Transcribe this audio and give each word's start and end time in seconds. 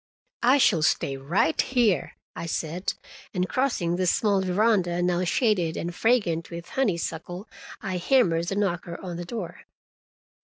"I 0.41 0.57
shall 0.57 0.81
stay 0.81 1.15
right 1.15 1.61
here," 1.61 2.13
I 2.35 2.47
said, 2.47 2.93
and 3.35 3.47
crossing 3.47 3.97
the 3.97 4.07
small 4.07 4.41
veranda, 4.41 4.99
now 5.03 5.23
shaded 5.25 5.77
and 5.77 5.93
fragrant 5.93 6.49
with 6.49 6.69
honeysuckle, 6.69 7.47
I 7.83 7.97
hammered 7.97 8.47
the 8.47 8.55
knocker 8.55 8.99
on 8.99 9.17
the 9.17 9.25
door. 9.25 9.61